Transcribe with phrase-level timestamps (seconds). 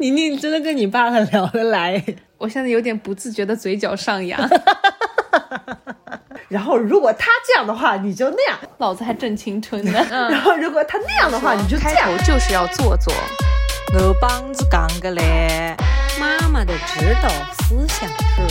[0.00, 2.02] 宁宁真的跟你爸很聊得来，
[2.38, 4.40] 我现在有点不自觉的嘴角上扬。
[6.48, 10.02] 然后如果他这样的话，你就那样；老子还正青春呢。
[10.10, 11.94] 然后如果他那样的话，你就这样。
[11.94, 13.12] 开头就是要做作。
[13.92, 15.76] 我帮子讲个嘞，
[16.18, 18.42] 妈妈的指导思想是。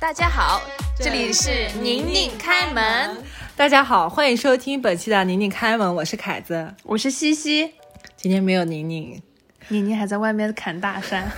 [0.00, 0.62] 大家好，
[0.98, 3.22] 这里是宁宁开门。
[3.60, 7.70] 大家好，欢迎收听本期的宁宁开门，我是凯子，我是西西。
[8.16, 9.20] 今天没有宁宁，
[9.68, 11.30] 宁宁还在外面砍大山。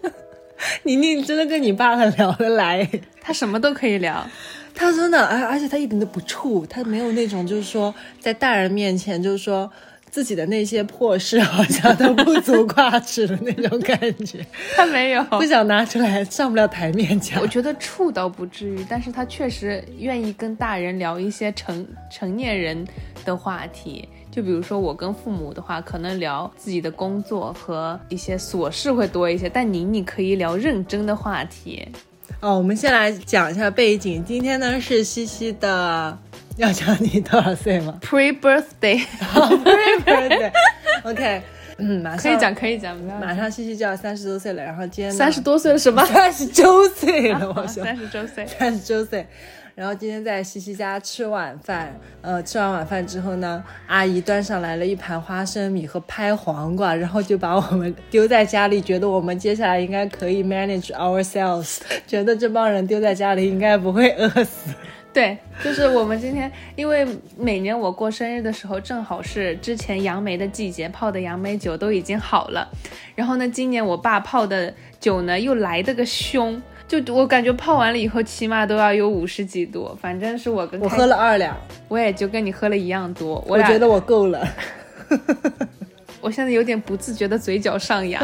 [0.84, 2.86] 宁宁真的跟你爸很聊得来，
[3.22, 4.28] 他什么都可以聊。
[4.74, 9.72] 他真的，而而且他一点都不怵，他没有那种就是说在大人面前就是说。
[10.10, 17.40] 自己的那些破事好像都不足挂齿的那种感觉， 他没有不想拿出来上不了台面讲。
[17.40, 22.86] 我觉得处倒不至于，但是他确实愿意跟大人聊一些成成年人
[23.24, 31.86] 的话题，就比如说我跟父母的话，可能聊自己的工作和一些琐事会多一些，但你你可以聊认真的话题。
[32.40, 36.18] 哦，我们先来讲一下背景，今天呢是西西的。
[36.56, 37.98] 要讲你多少岁吗？
[38.02, 41.42] Pre birthday，Pre birthday，OK，
[41.78, 46.04] 嗯，马上可以讲，可以讲，马上西西就要三十多岁了，然后今天三十多岁了什么？
[46.06, 49.26] 三十周岁了，我说三十周岁，三十周岁，
[49.74, 64.70] 然后今天在西西家吃晚饭，呃，吃完晚饭之后呢，阿姨端上来了一盘花生米和拍黄瓜，然后就把我们丢在家里，觉得我们接下来应该可以 manage ourselves，觉得这帮人丢在家里应该不会饿死。
[65.16, 67.06] 对，就是我们今天，因为
[67.38, 72.68] 每年我过生日的时候，正好是之前杨梅的季节，泡的杨梅酒都已经好了。
[73.14, 74.70] 然后呢，今年我爸泡的
[75.00, 79.96] 酒呢又来的个凶，就我感觉泡完了以后，起码都要有五十几度。
[79.98, 81.56] 反正是我跟我喝了二两，
[81.88, 83.42] 我也就跟你喝了一样多。
[83.48, 84.46] 我觉得我够了，
[86.20, 88.22] 我现在有点不自觉的嘴角上扬。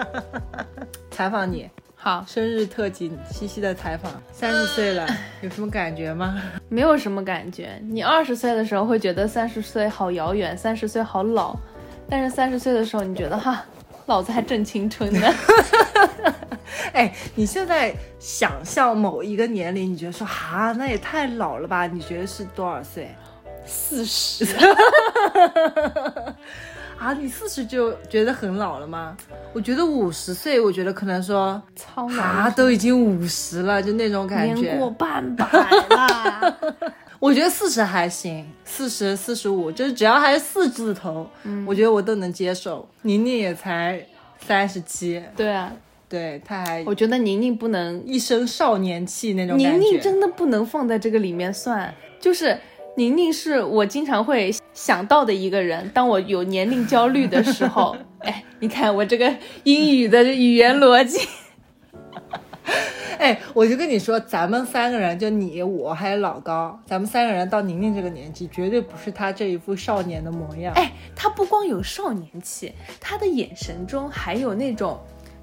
[1.10, 1.66] 采访你。
[2.02, 5.06] 好，生日特辑，西西的采访，三十岁了，
[5.42, 6.40] 有什么感觉吗？
[6.70, 7.78] 没有什么感觉。
[7.90, 11.54] 你二十岁的时候会觉得三十岁好遥远，三十岁好老，
[12.08, 13.62] 但是三十岁的时候你觉得哈，
[14.06, 15.30] 老子还正青春呢。
[16.94, 21.86] 哎，你现在想象某一个年龄，你觉得说哈，那也太老了吧？
[21.86, 23.14] 你觉得是多少岁？
[23.66, 24.46] 四十。
[27.00, 29.16] 啊，你四十就觉得很老了吗？
[29.54, 31.60] 我觉得五十岁，我觉得可能说，
[31.96, 36.56] 啊，都已经五十了，就那种感觉，年过半百了。
[37.18, 42.86] 我觉得四十还行，四十四十五，就是只要还是四字头，嗯，我觉得我都能接受。
[43.00, 44.06] 宁宁也才
[44.46, 45.72] 三十七，对啊，
[46.06, 52.58] 对，他还，我觉得宁宁不能一身少年气那种感觉，宁宁真的不能放在这个里面算，就是。
[52.96, 55.88] 宁宁是我经常会想到的一个人。
[55.94, 59.34] 当我有年龄焦虑的时候， 哎，你看我这个
[59.64, 61.18] 英语的语言逻辑，
[63.18, 70.74] 哎，我就跟你说，咱们三个人，就你我还有老高，咱们三个人到宁宁这个年纪，绝对不是她这一副少年的模样。
[70.74, 74.98] 哎，她不光有少年气，她的眼神中还有那种，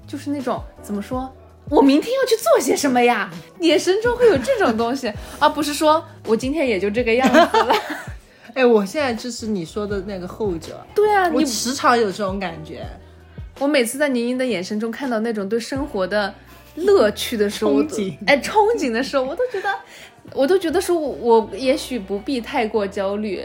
[0.06, 1.32] 就是那种怎么说？
[1.70, 3.30] 我明天要去做些什么呀？
[3.60, 7.74] 眼神中会有这种东西，而不是说我今天也就这个样子了。
[8.54, 10.84] 哎，我现在就是你说的那个后者。
[10.94, 12.84] 对啊，我时常有这种感觉。
[13.58, 16.32] 我每次在宁宁的眼神中看到那种对生活的
[16.76, 19.74] 乐趣的时候，憧憬，哎，憧憬的时候，我都觉得，
[20.32, 23.44] 我都觉得说，我也许不必太过焦虑，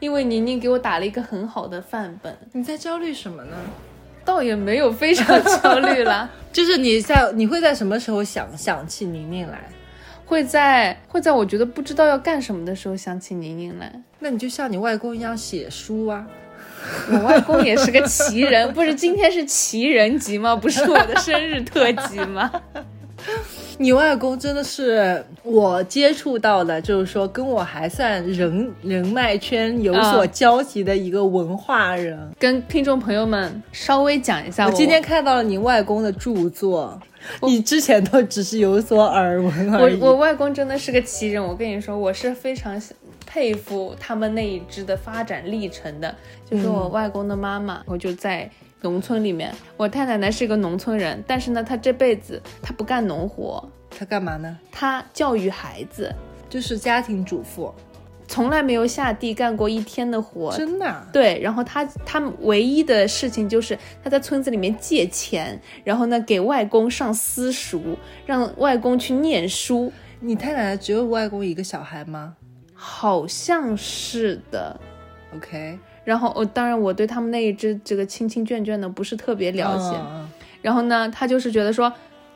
[0.00, 2.36] 因为宁宁给我打了一个很好的范本。
[2.52, 3.56] 你在焦虑什么呢？
[4.24, 9.60] 倒也没有非常焦虑了， 就是你在你会在什么时候想想起宁宁来？
[10.26, 13.92] 会在会在我觉得不知道要干什么的时候想起宁宁来。
[14.20, 16.26] 那你就像你外公一样写书啊。
[17.10, 20.54] 我外公也是个奇人，不是今天是奇人集吗？
[20.54, 22.50] 不是我的生日特辑吗？
[23.78, 32.18] 你外公真的是我接触到的，就是说跟我还算人人脉圈有所交集的一个文化人。
[32.38, 37.00] 跟听众朋友们稍微讲一下，我今天看到了你外公的著作，
[37.42, 40.00] 你之前都只是有所耳闻而已。
[40.00, 42.80] 我我外公真的是个奇人，我跟你说，我是非常
[43.26, 46.14] 佩服他们那一支的发展历程的。
[46.48, 48.48] 就是我外公的妈妈，我就在。
[48.84, 54.58] 农村里面，我太奶奶是一个农村人，但是呢，她这辈子她不干农活，她干嘛呢？
[54.70, 56.14] 她教育孩子，
[56.50, 57.74] 就是家庭主妇，
[58.28, 60.54] 从来没有下地干过一天的活。
[60.54, 61.08] 真的？
[61.10, 61.40] 对。
[61.40, 67.96] 然后她她唯一的事情就是她在村子里面借钱，然后呢给外公上私塾，
[68.26, 69.90] 让外公去念书。
[70.20, 72.36] 你太奶奶只有外公一个小孩吗？
[72.74, 74.78] 好像是的。
[75.34, 80.28] OK，然后我当然我对他们那一只这个亲亲眷眷的不是特别了解，嗯
[80.62, 81.92] 然后呢，他就是觉得说，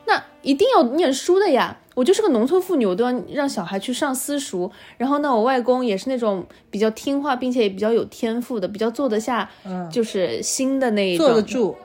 [0.07, 1.77] 那一定要念书的呀。
[1.95, 4.71] 我就是个农村妇女，我都要让小孩去上私塾。
[4.97, 11.77] 然后呢，我外公也是那种比较听话，并且也比较有天赋的，比较坐得下，嗯就是新的那一种，坐得住。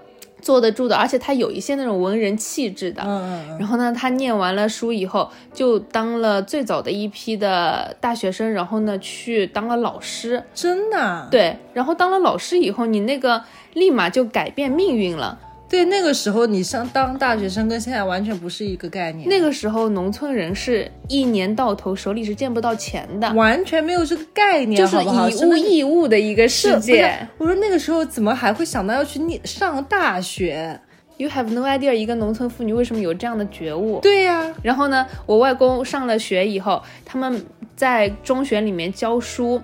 [0.44, 3.02] 坐得住的，而且他有一些那种文人气质的。
[3.04, 3.58] 嗯嗯嗯。
[3.58, 10.44] 然后呢，他念完了书以后，就当了最早的一批的大学生，然后呢，去当了老师。
[10.54, 11.28] 真的啊？
[11.32, 13.42] 对，然后当了老师以后，你那个
[13.74, 15.40] 立马就改变命运了。
[15.74, 27.28] 对，那个时候你上当大学生跟现在完全不是一个概念，那个时候，农村人是一年到头手里是见不到钱的，完全没有这个概念，就是以物易物的一个世界。
[27.40, 30.80] 我说那个时候怎么还会想到要去念上大学
[31.18, 34.00] ？You have no idea，一个农村妇女为什么有这样的觉悟？
[34.00, 37.44] 对呀、然后呢，我外公上了学以后，他们
[37.76, 39.60] 在中学里面教书，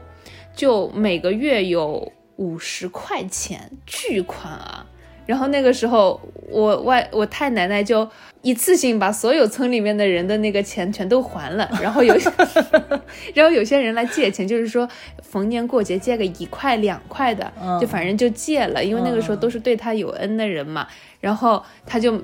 [0.55, 4.87] 就每个月有五十块钱，巨款啊！
[5.29, 8.09] 然后那个时候，我外我太奶奶就
[8.41, 12.15] 一次性把所有村里面的人的那个钱全都还了， 然后有，
[13.35, 14.89] 然后有些人来借钱，就是说
[15.21, 20.87] 逢年过节借个一块两块的，就反正就借了，因为那个时候都是对他有恩的人嘛。
[21.19, 22.19] 然后他就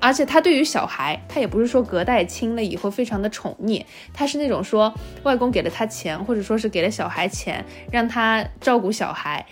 [0.00, 4.94] 而且他对于小孩，他也不是说隔代亲了以后非常的宠溺，他是那种说
[5.24, 7.62] 外公给了他钱，或者说是给了小孩钱，
[7.92, 9.44] 让他照顾小孩。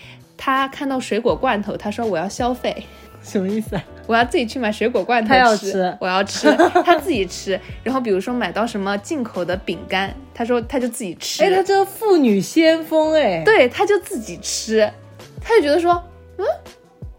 [0.44, 2.86] 他看到水果罐头，他说我要消费，
[3.22, 3.82] 什么意思啊？
[4.06, 6.54] 我要自己去买水果罐头吃，我要吃，
[6.84, 7.58] 他自己吃。
[7.82, 14.86] 然后比如说买到什么进口的饼干，他说他就自己吃，哎，他这个妇女先锋哎，对，他就自己吃，
[15.40, 15.94] 他就觉得说，
[16.36, 16.44] 嗯，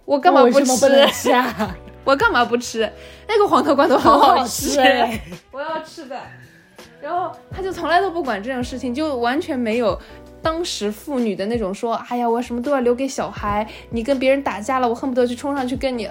[0.06, 1.32] 我干嘛不吃？
[1.32, 1.76] 啊？
[2.06, 2.88] 我干嘛不吃？
[3.28, 5.20] 那个黄桃罐头好好吃哎
[5.52, 6.16] 我要吃的。
[7.02, 10.00] 然后他就从来都不管这种事情，就完全没有
[10.46, 16.08] 当时妇女的那种说，哎呀，我什么都要留给小孩，你跟别人打架了，我恨不得去冲上去跟你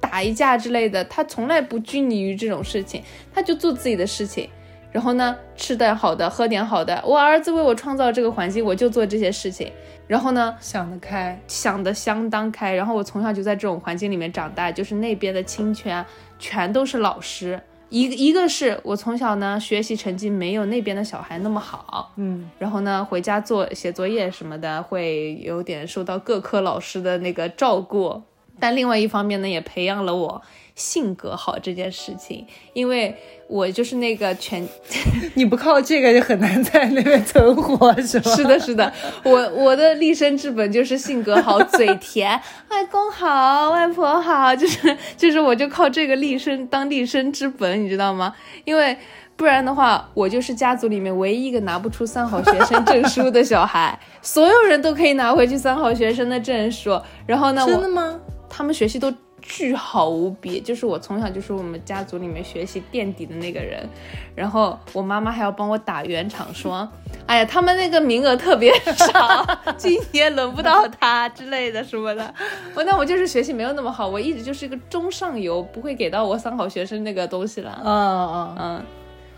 [0.00, 1.04] 打一架之类的。
[1.04, 3.02] 他从来不拘泥于这种事情，
[3.34, 4.48] 他就做自己的事情。
[4.90, 6.98] 然后呢，吃点好的，喝点好的。
[7.04, 9.70] 我儿子为我创造这个环境，我就做这些事情。
[10.06, 12.72] 然后呢，想得开，想得相当开。
[12.72, 16.02] 然后我从小就在这种环境里面长大，就是那边的亲圈
[16.38, 17.60] 全都是老师。
[17.94, 28.20] 一个一个是我从小呢学习成绩没有那边的小孩那么好，嗯，然后呢回家做写作业什么的会有点受到各科老师的那个照顾。
[28.58, 30.42] 但另外一方面呢，也培养了我
[30.74, 33.16] 性格好这件事情，因为
[33.46, 34.66] 我就是那个全
[35.34, 38.30] 你不靠这个就很难在那边存活，是吧？
[38.34, 38.92] 是的，是的，
[39.22, 42.30] 我我的立身之本就是性格好，嘴甜，
[42.70, 48.34] 外公好，外婆好，就是就是我就靠这个立身当立身之本，你知道吗？
[48.64, 48.96] 因为
[49.36, 58.18] 不然的话，我就是家族里面唯一一个拿不出三好学生证书的小孩， 所有人都可以拿回去三好学生的证书，然后呢，真的吗？
[58.48, 59.12] 他们学习都
[59.46, 63.86] 巨好无比，就是我从小就是我们家族里面学习垫底的那个人，
[64.34, 66.88] 然后我妈妈还要帮我打圆场，说，
[67.26, 69.46] 哎呀，他们那个名额特别少，
[69.76, 72.34] 今年轮不到他之类的什么的。
[72.74, 77.80] 我那我就是学习没有那么好，我一直就是一个中上游，不会给到我三好学生那个东西了。
[77.84, 78.84] 嗯嗯，嗯，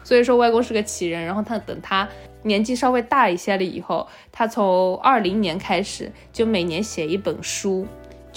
[0.04, 2.08] 所以说外公是个奇人，然后他等他
[2.44, 7.84] 年纪稍微大一些了以后，他从二零年开始就每年写一本书，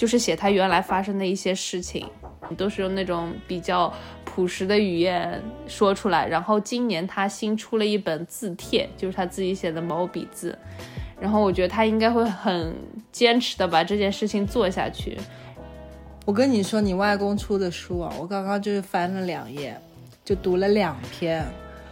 [0.00, 2.08] 就是写他原来发生的一些事情，
[2.56, 3.92] 都是用那种比较
[4.24, 6.26] 朴实的语言说出来。
[6.26, 10.58] 然后今年他新出了一本字帖，就是他自己写的毛笔字。
[11.20, 12.74] 然后我觉得他应该会很
[13.12, 15.18] 坚持的把这件事情做下去。
[16.24, 19.78] 我跟你说，你外公出的书啊，我刚刚就是翻了两页，
[20.24, 21.44] 就读了两篇，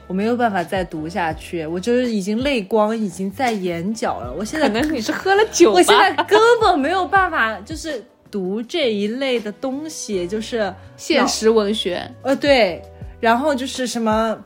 [0.08, 4.34] 我没有办法再读下去，我就是已经泪光已经在眼角了。
[4.36, 5.76] 我现在可能你是喝了酒吧？
[5.76, 12.10] 我现在根本没有办法，就是读这一类的东西，就是现实文学。
[12.22, 12.82] 呃对，
[13.20, 14.36] 然后就是什么。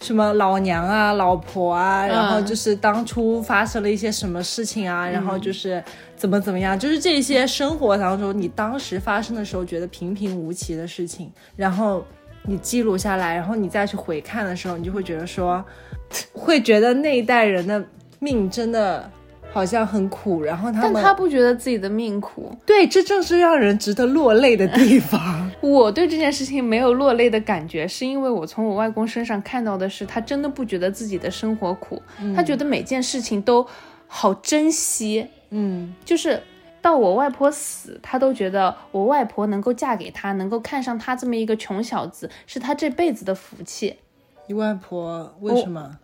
[0.00, 5.82] 什么老娘啊、老婆啊，然后就是当初发生了一些什么事情啊，然后就是
[6.14, 12.06] 怎么怎么样，就是这些生活当中你当时发生的时候觉得平平无奇的事情，然后
[12.44, 15.64] 你记录下来，然后你再去回看的时候，你就会觉得说，
[16.32, 17.84] 会觉得那一代人的
[18.18, 19.10] 命真的
[19.50, 22.50] 好像很苦，然后他们但他不觉得自己的命苦。
[22.64, 25.50] 对，这正是让人值得落泪的地方。
[25.60, 32.00] 我对这件事情没有落泪的感觉，是因为我从我外公身上看到的是，他真的不觉得自己的生活苦，
[32.34, 33.66] 他觉得每件事情都
[34.06, 35.26] 好珍惜。
[35.50, 36.40] 嗯，就是
[36.80, 43.98] 到我外婆死，他都觉得我外婆能够嫁给他，能够看上他这么一个穷小子，是他这辈子的福气。
[44.46, 45.98] 你外婆为什么？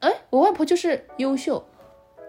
[0.00, 1.64] 哎，我外婆就是优秀，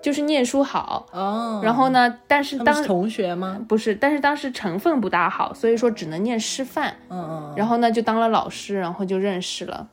[0.02, 1.06] 就是念书好。
[1.12, 3.64] 哦，然后呢，但是当是同学吗？
[3.70, 6.96] 不是，但是当时成分不大好，所以说只能念师范。
[7.10, 9.88] 嗯嗯然后呢，就当了老师，然后就认识了。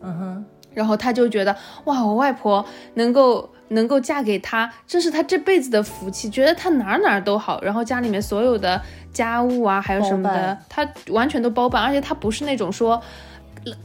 [0.00, 0.44] 嗯哼，
[0.74, 8.80] 然后他就觉得哇，我外婆能够能够嫁给他，这是他这辈子的福气，觉得他哪儿哪儿都好，然后家里面所有的
[9.12, 13.02] 家务啊，还有什么的他完全都包办，而且他不是那种说。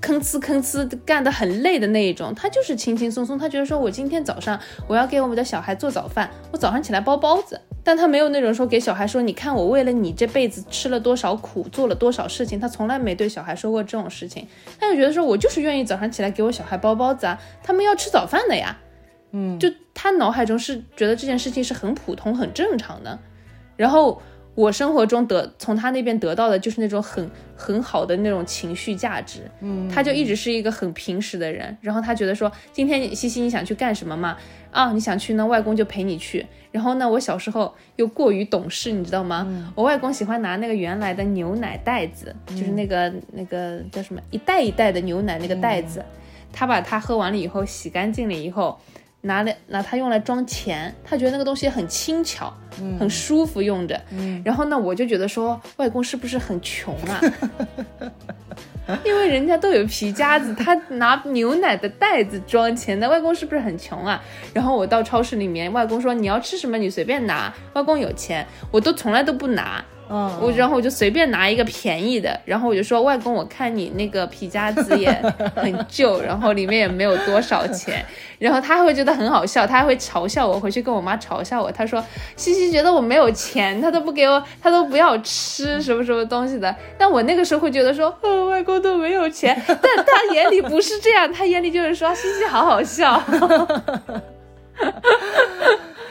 [0.01, 3.38] 吭哧吭哧干得很累的那一种，他就是轻轻松松。
[3.38, 14.48] 他觉得说，我今天早上我要给我们的小孩做早饭，我早上起来包包子，但他没有那种说给小孩说，你看我为了你这辈子吃了多少苦，做了多少事情，他从来没对小孩说过这种事情。
[14.79, 18.75] 他就觉得说我就是愿意早上起来给我小孩包包子啊，他们要吃早饭的呀。
[19.32, 23.18] 嗯，就他脑海中是觉得这件事情是很普通、很正常的，
[23.76, 24.22] 然后
[24.56, 34.38] 我生活中得从他那边得到的就是那种很很好的那种情绪价值，嗯，他就一直是一个很平时的人，然后他觉得说今天西西你想去干什么吗？
[34.72, 36.46] 啊，你想去呢，外公就陪你去。
[36.72, 39.72] 然后呢，我小时候又过于懂事，你知道吗？
[39.74, 46.04] 我外公喜欢拿那个原来的牛奶袋子，就是那个那个叫什么一袋一袋的牛奶那个袋子，
[46.52, 48.80] 他把它喝完了以后洗干净了以后。
[49.28, 52.52] 拿来拿它用来装钱，他觉得那个东西很轻巧，
[53.00, 54.02] 很舒服用着。
[54.44, 57.22] 然后呢，我就觉得说，外公是不是很穷啊？
[59.04, 64.24] 因为人家都有皮夹子，他拿牛奶的袋子装钱那，外公是不是很穷啊？
[64.54, 69.84] 然后我到超市里面，外公说你要吃什么你随便拿，外公有钱，我都从来都不拿。
[70.10, 75.12] 嗯，我然后我就随便拿一个便宜的，然后我就说外公，我看你那个皮夹子也
[75.56, 78.06] 很旧， 然后里面也没有多少钱，
[78.40, 82.04] 然后他会觉得很好笑，他还会嘲笑我，回去跟我妈嘲笑我，他说
[82.36, 93.22] 西西觉得我没有钱，他都不给我，他都不要吃什么什么东西的，但我那个时候会觉得说，呃，外公都没有钱，但他眼里不是这样，他眼里就是说西西好好笑。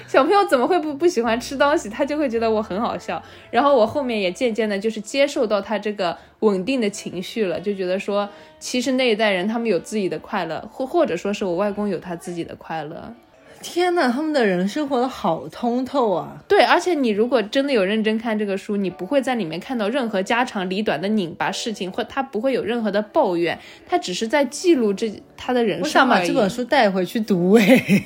[0.07, 1.89] 小朋友怎么会不不喜欢吃东西？
[1.89, 3.23] 他就会觉得我很好笑。
[3.51, 13.15] 然后我后面也渐渐的，就是接受到他这个稳定的情绪了，就觉得说，其实那一代人他们有自己的快乐，或或者说是我外公有他自己的快乐。
[13.63, 16.37] 天呐，他们的人生活的好通透啊！
[16.47, 23.59] 对，而且你如果真的有认真看这个书，你不会在里面看到任何家长里短的拧巴事情，或他不会有任何的抱怨，
[23.89, 28.05] 他只是在记录这他的人生我想把这本书带回去读诶。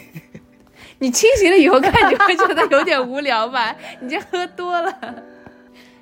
[1.00, 3.74] 你清醒了以后看，你会觉得有点无聊吧？
[4.00, 4.94] 你这喝多了。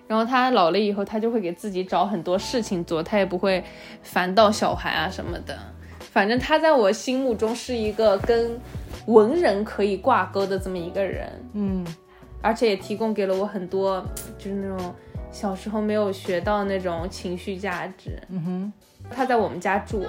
[0.09, 3.63] 然后他老了以后，他就会给自己找很多事情做，他也不会
[4.03, 5.57] 烦到小孩啊什么的。
[6.01, 8.59] 反正他在我心目中是一个跟
[9.07, 11.87] 文人可以挂钩的这么一个人，嗯，
[12.41, 14.05] 而且也提供给了我很多，
[14.37, 14.95] 就是那种
[15.31, 18.21] 小时候没有学到那种情绪价值。
[18.31, 18.73] 嗯哼，
[19.11, 20.05] 他在我们家住，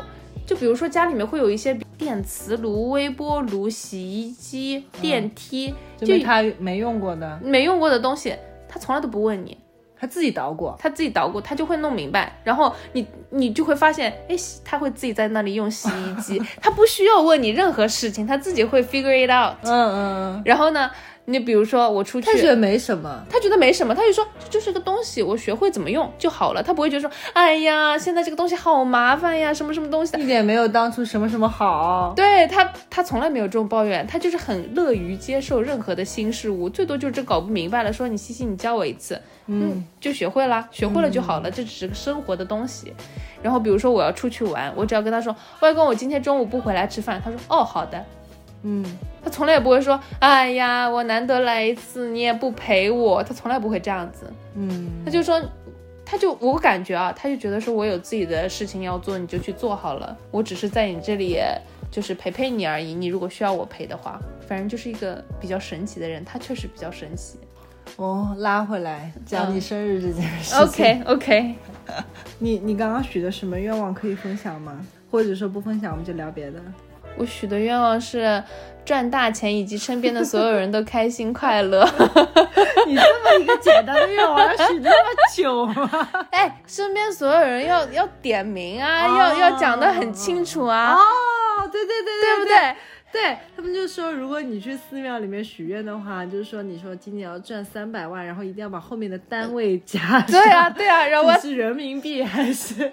[0.48, 8.34] 就比如说家里面会有一些电磁炉、微波炉、洗衣机、电梯，就就他没用过的，没用过的东西，
[8.70, 9.58] 他从来都不问你，
[10.00, 10.74] 他自己捣鼓。
[10.80, 12.40] 他自己捣鼓，他就会弄明白。
[12.46, 19.58] 然后你你就会发现，哎，洗他会自己在那里用洗衣机， 他不需要问你任何事情，他自己会 figure it out。
[19.64, 19.94] 嗯嗯
[20.38, 20.90] 嗯，然后呢，
[21.30, 23.24] 你比如说我出去，他觉得没什么。
[23.30, 26.64] 他觉得没什么，他就说这就是个东西，我学会怎么用就好了。
[26.64, 30.20] 他不会觉得说，哎呀，现在这个东西好麻烦呀，什么什么东西的。
[30.20, 32.14] 一点没有当初什么什么好。
[32.16, 42.92] 对他，他从来没有这种抱怨，他就是很乐于接受任何的新事物，最多就是这搞不明白了，说你西西，你教我一次，嗯，就学会了，学会了就好了，这只是个生活的东西。
[43.44, 48.04] 然后比如说我要出去玩，我只要跟他说，外公，我今天中午不回来吃饭，他说，哦，好的。
[48.64, 48.84] 嗯，
[49.24, 54.32] 他从来也不会说，哎呀，我难得来一次，你也不陪我，他从来不会这样子。
[54.56, 55.42] 嗯，他就说，
[56.06, 61.38] 他就我感觉啊，他就觉得说我有自己的事情要做，你就去做好了，我只是在你这里
[61.90, 62.94] 就是陪陪你而已。
[62.94, 67.40] 你如果需要我陪的话，反正就是一个比较神奇的人，他确实比较神奇。
[67.96, 70.60] 哦，拉回来讲你生日这件事情。
[70.60, 71.56] OK OK，
[72.38, 74.86] 你你刚刚许的什么愿望可以分享吗？
[75.10, 76.60] 或者说不分享，我们就聊别的。
[77.18, 78.42] 我许的愿望是
[78.86, 81.84] 赚大钱，以及身边的所有人都开心 快乐。
[82.88, 84.96] 你这么一个简单的愿望，要许这么
[85.36, 86.10] 久吗？
[86.32, 92.76] 哎，身边所有人要要点名啊，哦要要讲的很清楚啊，哦，对对对对不对
[93.12, 93.38] 对？
[93.56, 100.26] 他们就说，如果你去寺庙里面许愿的话，就是说你说今年要赚三百万，然后一定要把后面的单位加上。
[100.28, 102.92] 对啊，对啊，然后是人民币还是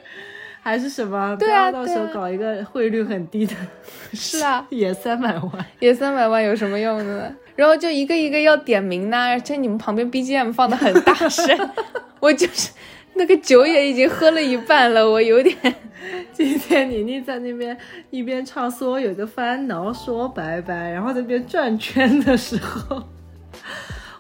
[0.67, 1.37] 还是什么？
[1.39, 3.55] 对啊到时候搞一个汇率很低的，
[4.13, 5.67] 是啊， 也三百万。
[5.79, 7.33] 也三百万有什么用呢？
[7.55, 11.47] 然后就一个一个要点名呢，而且你们旁边 BGM 放的很大声，
[12.19, 12.73] 我就是
[13.15, 15.57] 那个酒也已经喝了一半了，我有点。
[16.33, 17.77] 今天妮妮在那边
[18.11, 23.03] 一边唱所有的烦恼说拜拜，然后在那边转圈的时候，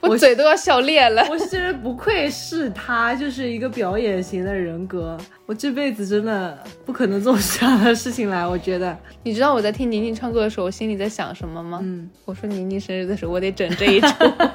[0.08, 1.26] 我嘴都要笑裂了。
[1.30, 5.16] 我是不愧是他，就是一个表演型的人格。
[5.46, 8.46] 我这辈子真的不可能做出这样的事情来。
[8.46, 11.78] 我觉得， 你知道我在听宁宁唱歌的时候，我心里在想什么吗？
[11.82, 14.08] 嗯，我说宁宁生日的时候，我得整这一出，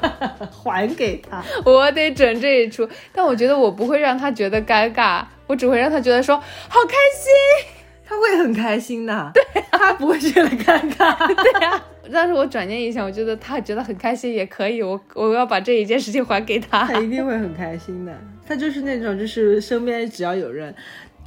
[0.63, 2.87] 还给他， 我得整这一出。
[3.13, 7.80] 但我觉得我不会让他觉得尴尬，我只会让他觉得说好开心。
[8.11, 11.81] 他会很开心的，对，他不会觉得尴尬， 对呀。
[12.11, 18.13] 但是我转念一想，我觉得他觉得很开心也可以，我我要把这一件事情还给他，他一定会很开心的。
[18.45, 20.75] 他就是那种，就是身边只要有人。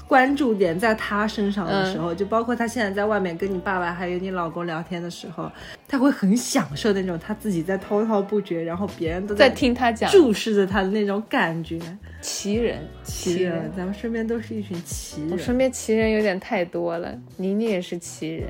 [0.06, 5.50] 关注点在他身上的时候，就包括他现在在外面跟你爸爸还有你老公聊天的时候，
[5.88, 11.80] 他会很享受那种他自己在滔滔不绝，然后别人都在听他讲，注视着他的那种感觉。
[12.20, 15.32] 奇人，奇人，咱们身边都是一群奇人。
[15.32, 18.48] 我身边奇人有点太多了，妮妮也是奇人。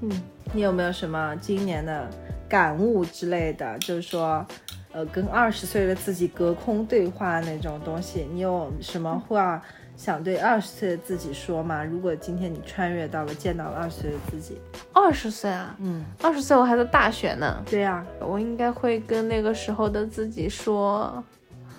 [0.00, 0.10] 嗯，
[0.52, 2.08] 你有没有什么今年的
[2.48, 3.78] 感悟之类的？
[3.78, 4.44] 就是说，
[4.92, 9.62] 呃，跟二十岁的自己隔空对话那种东西，你有什么话？
[10.02, 11.84] 想对二十岁的自己说吗？
[11.84, 14.60] 如果今天你穿越到了，见到了二十岁的自己，
[14.92, 17.62] 二十岁啊，嗯，二十岁我还在大学呢。
[17.70, 21.22] 对呀，我应该会跟那个时候的自己说，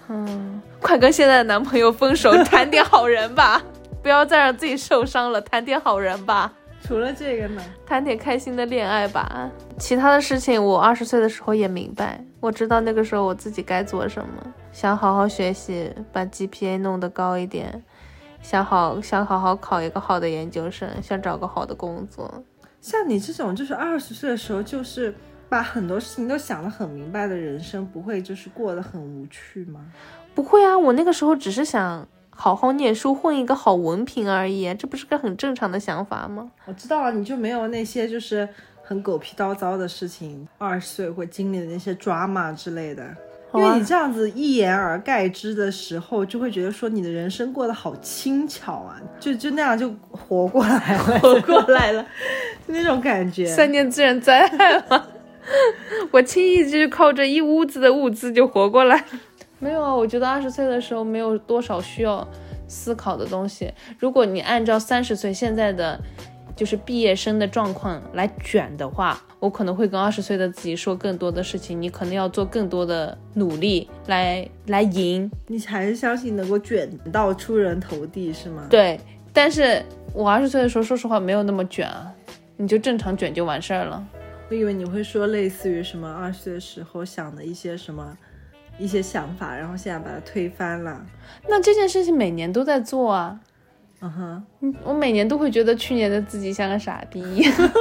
[0.08, 3.62] 嗯，快跟现在的男朋友分手， 谈点好人吧，
[4.02, 6.50] 不要再让自己受伤了，谈点好人吧。
[6.82, 9.52] 除了这个呢，谈点开心的恋爱吧。
[9.78, 17.84] 其他的事情，我二十岁的时候也明白，我知道那个时候我自己该做什么，想好好学习，把 GPA 弄得高一点。
[18.44, 22.44] 想好想好好考一个好的研究生，想找个好的工作。
[22.82, 25.16] 像你这种，就是二十岁的时候，就是
[25.48, 29.80] 把很多事情都想得很明白的人生，不会就是过得很无趣吗？
[30.36, 36.52] 不会啊，我那个时候只是想好好念书，混一个好文凭而已，这不是个很正常的想法吗？
[36.66, 38.48] 我知道啊，你就没有那些就是
[38.84, 43.16] 很狗屁叨糟的事情，二十岁会经历的那些抓马之类的。
[43.54, 52.04] 因为你这样子一言而概之的时候，就会觉得说你的人生过得好轻巧啊，就就那样就活过来了， 活过来了，
[52.68, 53.46] 就那种感觉。
[53.46, 55.06] 三年自然灾害吗？
[56.12, 59.04] 我轻易就是靠着一屋子的物资就活过来。
[59.60, 62.28] 没有啊，我觉得二十岁的时候没有多少需要
[62.68, 63.72] 思考的东西。
[64.00, 66.00] 如果你按照三十岁现在的。
[66.56, 71.82] 就是毕业生的状况来卷的话，我可能会跟二十岁的自己说更多的事情。
[71.82, 75.30] 你可能要做更多的努力来来赢。
[75.48, 78.68] 你还是相信能够卷到出人头地是吗？
[78.70, 79.00] 对，
[79.34, 82.14] 但是我二十岁的时候，说实话没有那么卷啊，
[82.58, 84.06] 你就正常卷就完事儿了。
[84.50, 88.16] 我以为你会说类似于什么二十岁的时候想的一些什么
[88.78, 91.04] 一些想法，然后现在把它推翻了。
[91.48, 93.40] 那这件事情每年都在做啊。
[94.06, 97.22] 嗯哼，我每年都会觉得去年的自己像个傻逼，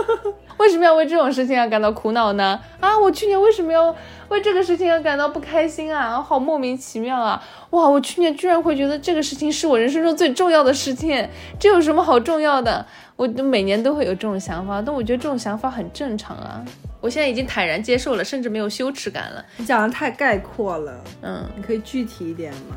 [0.56, 2.60] 为什么要为这种事情而感到苦恼呢？
[2.78, 3.92] 啊，我去年为什么要
[4.28, 6.22] 为这个事情而感到不开心啊？
[6.22, 7.42] 好莫名其妙啊！
[7.70, 12.86] 哇，我去年居然会觉得这个事情是我人生中最重要的事情，这有什么好重要的？
[13.16, 16.64] 我每年都会有这种想法，但我觉得这种想法很正常啊。
[17.00, 19.44] 我现在已经坦然接受了，甚至没有羞耻感了。
[19.56, 22.76] 你讲的太概括了，嗯，你可以具体一点吗？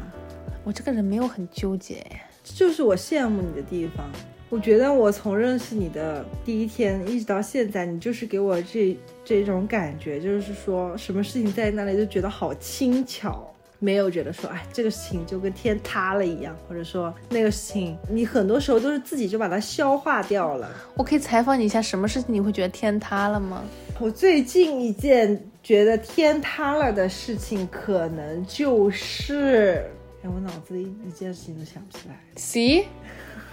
[0.63, 2.03] 我这个人没有很纠结。
[2.03, 4.09] 这就是我羡慕你的地方。
[4.47, 20.69] 我觉得我从认识你的第一天一直到现在，你就是给我这这种感觉，就是说什么事情在那里就觉得好轻巧，没有觉得说哎这个事情就跟天塌了一样，或者说那个事情你很多时候都是自己就把它消化掉了。
[20.95, 23.63] 我可以采访你一下，什么事情你会觉得天塌了吗？
[23.99, 29.83] 我最近一件觉得天塌了的事情，可能就是。
[30.27, 32.19] 我脑子里一件事情都想不起来。
[32.35, 32.87] C，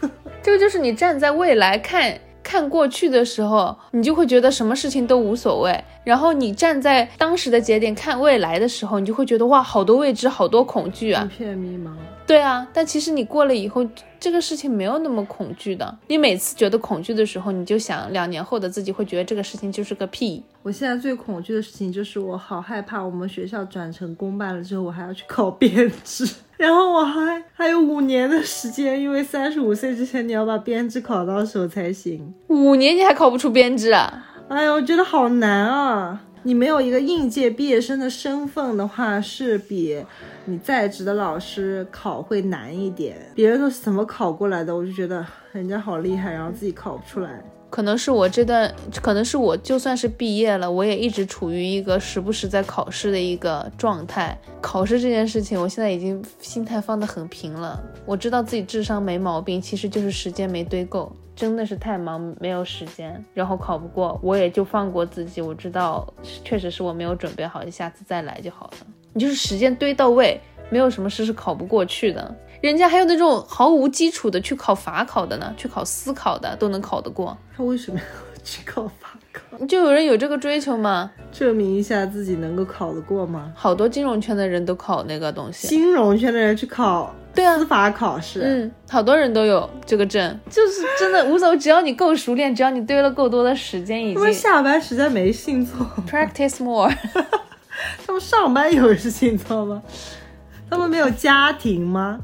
[0.43, 5.73] 这个就是你站在未来看看过去的时候，你就会觉得什么事情都无所谓；
[6.05, 11.95] 然后你站在当时的节点看未来的时候，你就会觉得哇，好多未知，好多恐惧啊，一片迷茫。
[12.25, 13.87] 对啊，但其实你过了以后，
[14.19, 15.99] 这个事情没有那么恐惧的。
[16.07, 20.43] 你每次觉得恐惧的时候，你就想两年后的自己会觉得这个事情就是个屁。
[20.63, 26.25] 我现在最恐惧的事情就是我好害怕，我们学校转成公办了之后，我还要去考编制，
[26.63, 32.33] 然后我还还有五年的时间，因为三十五岁之前你要把编制考到手才行。
[32.47, 34.25] 五年你还考不出编制啊？
[34.49, 36.23] 哎呀，我觉得好难啊。
[36.45, 40.05] 你没有一个应届毕业生的身份的话，是比
[40.45, 43.17] 你在职的老师考会难一点。
[43.35, 47.43] 别人都是怎么考过来的，我就觉得人家好厉害，然后自己考不出来。
[47.73, 54.39] 可能是我这段，可能是我就算是毕业了，我也一直处于一个时不时在考试的一个状态。
[54.61, 57.83] 考试这件事情，我现在已经心态放得很平了。
[58.05, 65.41] 我知道自己智商没毛病，其实就是时间没堆够，真的是太忙没有时间，然后考不过，我也就放过自己。
[65.41, 66.07] 我知道
[66.45, 68.87] 确实是我没有准备好，下次再来就好了。
[69.15, 72.37] 你就是时间堆到位，没有什么事是考不过去的。
[72.63, 77.37] 人家还有那种毫无基础的去考法考的呢，去考司考的都能考得过。
[77.57, 78.05] 他为什么要
[78.45, 79.67] 去考法考？
[79.67, 81.11] 就有人有这个追求吗？
[81.33, 83.53] 证明一下自己能够考得过吗？
[83.57, 85.67] 好多金融圈的人都考那个东西。
[85.67, 96.89] 金融圈的人去考对啊司法考试，嗯，好多人都有这个证，就是真的无所谓，只要你够熟练，只要你堆了够多的时间，已他们下班实在没事情做，practice more。
[98.07, 99.83] 他们上班有事情做吗？
[100.71, 102.19] 他们没有家庭吗？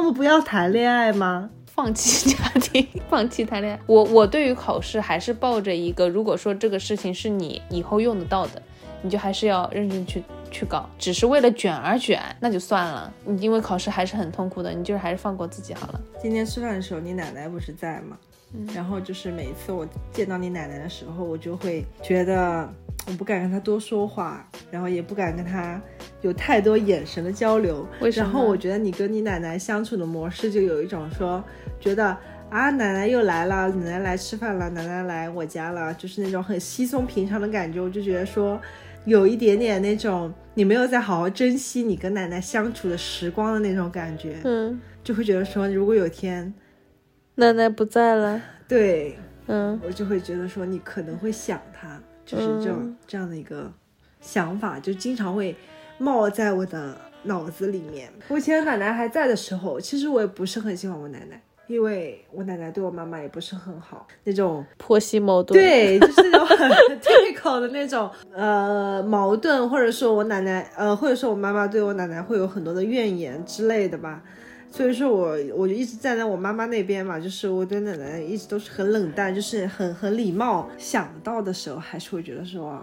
[0.00, 1.50] 他们不要谈恋爱吗？
[1.66, 3.80] 放弃家庭，放弃谈恋爱。
[3.84, 8.62] 我我对于考试还是抱着一个，如果说这个事情是你以后用得到的，
[9.02, 10.88] 你就还是要认真去去搞。
[10.98, 13.12] 只是为了卷而卷，那就算了。
[13.26, 16.00] 你因为考试还是很痛苦的，你就是还是放过自己好了。
[16.18, 18.16] 今天吃饭的时候，你奶奶不是在吗？
[18.74, 22.72] 然后就是每一次我见到你奶奶的时候，我就会觉得
[23.06, 25.80] 我不敢跟他多说话，然后也不敢跟他
[26.22, 27.86] 有太多眼神的交流。
[28.00, 31.42] 为什么然后我觉得你跟你奶奶相处的模式就有一种说，
[31.80, 32.16] 觉得
[32.50, 37.80] 啊奶奶又来了，奶奶来吃饭了，奶奶来我家了，就是那种很稀松平常的感觉。
[37.80, 38.60] 我就觉得说。
[39.06, 46.52] 有一点点那种你没有在好好珍惜你跟奶奶相处的时光的那种感觉，嗯，就会觉得说，如果有天
[47.36, 48.38] 奶奶不在了。
[48.68, 51.98] 对嗯，我就会觉得说你可能会想他，
[52.30, 53.70] 就是这种、嗯这样的一个
[54.20, 55.56] 想法，就经常会
[55.98, 58.08] 冒在我的脑子里面。
[58.28, 74.22] 我以前奶奶还在的时候，其实我也不是很喜欢我奶奶，因为我奶奶对我妈妈也不是很好，那种婆媳矛盾。，对，就是那种很 typical 的那种呃矛盾，或者说我奶奶呃，或者说我妈妈对我奶奶会有很多的怨言之类的吧。
[74.70, 80.68] 所以说我我就一直站在我妈妈那边嘛，就是我对奶奶一直都是很冷淡，就是很很礼貌。
[80.78, 82.80] 想到的时候还是会觉得说，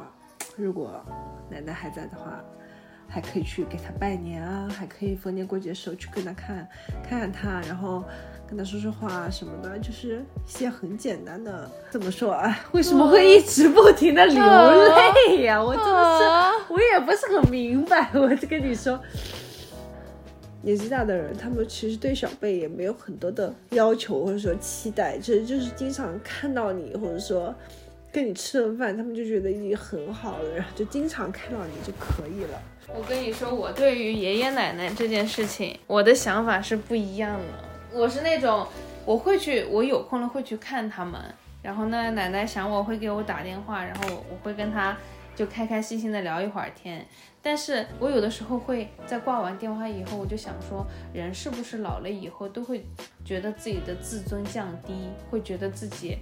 [0.58, 1.02] 如果
[1.50, 2.44] 奶奶还在的话，
[3.08, 6.68] 还可以去给她拜年啊，还可以逢年过节的时候去跟她看
[7.08, 8.04] 看看她，然后
[8.46, 11.72] 跟她说说话什么的，就是一些很简单的。
[11.90, 12.60] 怎么说啊？
[12.74, 16.26] 为什么会一直不停的流泪呀、我真的是。
[16.26, 19.00] 啊，我也不是很明白， 我就跟你说，
[20.68, 27.56] 年纪大的人，他们其实对小辈也没有很多的要求或者说期待，其实就是经常看到你，或者说
[28.12, 32.62] 跟你吃了饭，他们就觉得已经很好了，然后就经常看到你就可以了。
[32.94, 37.98] 我跟你说，我对于爷爷奶奶这件事情，我的想法是不一样的。
[37.98, 38.68] 我是那种，
[39.06, 41.18] 我会去，我有空了会去看他们。
[41.62, 44.98] 然后呢，奶奶想我会给我打电话，然后我会跟他
[45.34, 47.06] 就开开心心的聊一会儿天。
[47.48, 52.86] 但是我有的时候会在挂完电话以后，我就想说，人是不是老了以后都会
[53.24, 54.94] 觉得自己的自尊降低，
[55.30, 56.18] 会觉得自己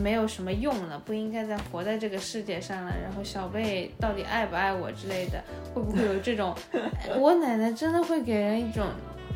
[0.00, 2.94] 没有什么用了，不应该再活在这个世界上了。
[2.98, 6.56] 然后小贝到底爱不爱我之类的，会不会有这种？
[7.20, 8.86] 我奶奶真的会给人一种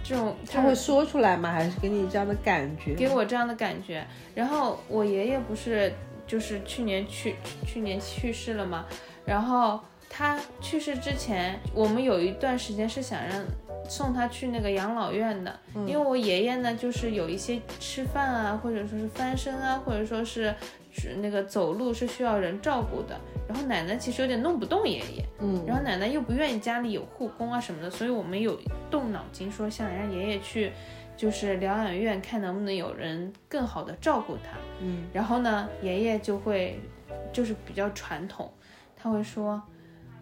[0.02, 1.52] 这种，他会说出来吗？
[1.52, 2.94] 还是给你这样的感觉？
[2.94, 4.02] 给我这样的感觉。
[4.34, 5.92] 然后我爷爷不是
[6.26, 8.86] 就是去年去去年去世了嘛，
[9.26, 9.78] 然后
[10.16, 13.44] 他去世之前，我们有一段时间是想让
[13.88, 20.54] 送他去那个养老院的，因为我爷爷呢就是有一些吃饭啊，或者说是翻身啊，或者说是
[20.92, 23.18] 是那个走路是需要人照顾的。
[23.48, 28.56] 然后奶奶其实有点弄不动爷爷，嗯，然后奶奶又不愿意家里有护工啊什么的，所以我们有
[28.88, 30.70] 动脑筋说想让爷爷去，
[31.16, 34.56] 就是疗养院看能不能有人更好的照顾他。
[34.80, 36.78] 嗯，然后呢，爷爷就会
[37.32, 38.48] 就是比较传统，
[38.96, 39.60] 他会说。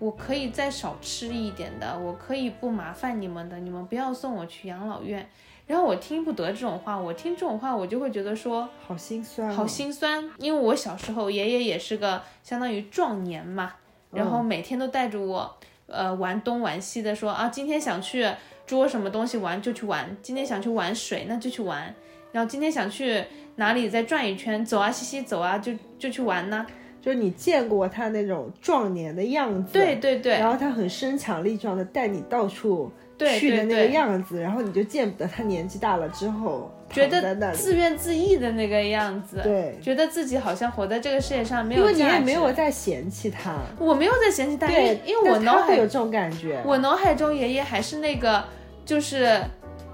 [0.03, 5.25] 我可以再少吃一点的，我可以不麻烦你们的，你们不要送我去养老院。
[5.65, 13.75] 然后我听不得这种话，我听这种话，我就会觉得说，好心酸、哦，好心酸，因为我小时候爷爷也是个相当于壮年嘛，
[14.11, 18.29] 然后每天都带着我，呃，玩东玩西的说啊，今天想去
[18.67, 21.95] 捉什么东西玩就去玩，今天想去玩水那就去玩，
[22.33, 26.67] 然后今天想去哪里再转一圈，走啊西西走啊就就去玩呢。
[27.03, 42.01] 就是你见过他那种壮年的样子，对对对，然后他很身强力壮的带你到处对去的那个对对样子，然后你就见不得他年纪大了之后觉得自怨自艾的那个样子，对，觉得自己好像活在这个世界上没有因为你。
[42.01, 48.45] 也没有在嫌弃他，我没有在嫌弃他，因为对，因为我脑海有这种感觉，我脑海中爷爷还是那个，
[48.85, 49.41] 就是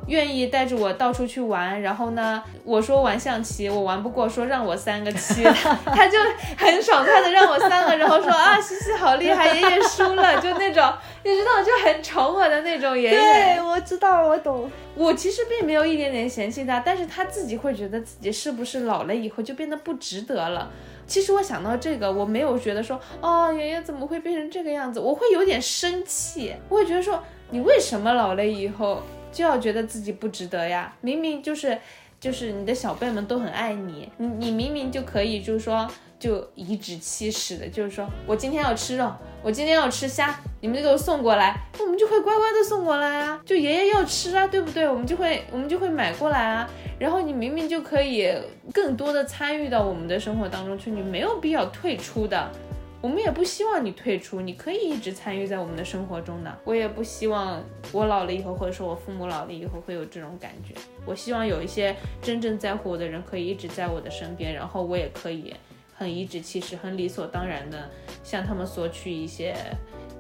[0.09, 5.45] 愿意带着我到处去玩，然后呢，我说玩象棋我玩不过，说让我三个七，
[5.85, 6.19] 他就
[6.57, 10.93] 很爽快的让我三个，然后说啊西西好厉害，爷爷输了，就那种
[11.23, 13.11] 你知道就很宠我的那种爷爷。
[13.11, 14.71] 对，我知道，我懂。
[14.95, 20.69] 我其实并没有一点点嫌弃他，但是他自己会觉得自己是不是老了以后就变得不值得了。
[21.07, 29.03] 其实我想到这个，我没有觉得说哦爷爷怎么会变成这个样子，我会有点生气，我会觉得说你为什么老了以后。
[29.39, 30.93] 就要觉得自己不值得呀！
[31.01, 31.79] 明明就是，
[32.19, 39.09] 就是你的小辈们都很爱你，你你明明就可以，就是说就颐指气使的，就是说我今天要吃肉，
[39.41, 43.41] 我今天要吃虾，你们就给我送过来，我们就会乖乖的送过来啊！
[43.47, 44.89] 就爷爷要吃啊，对不对？
[44.89, 46.69] 我们就会我们就会买过来啊。
[46.99, 48.29] 然后你明明就可以
[48.75, 52.51] 更多的参与到我们的生活当中去，你没有必要退出的。
[53.01, 56.59] 我们也不希望你退出，你可以一直参与在我们的生活中的。
[56.65, 60.75] 我也不希望我老了以后，或者说我父母老了以后会有这种感觉。
[61.07, 65.55] 我希望有一些真正在乎我的人可以一直在我的身边，然后我也可以
[65.95, 67.89] 很颐指气使、很理所当然的
[68.25, 69.55] 向他们索取一些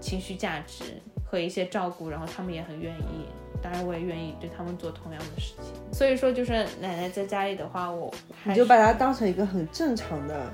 [0.00, 0.84] 情绪价值
[1.28, 3.26] 和一些照顾，然后他们也很愿意。
[3.60, 5.74] 当然，我也愿意对他们做同样的事情。
[5.92, 8.14] 所以说，就是奶奶在家里的话，我
[8.44, 10.48] 你就把它当成一个很正常的。